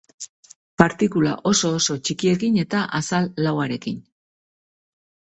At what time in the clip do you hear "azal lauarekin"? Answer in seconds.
3.01-4.01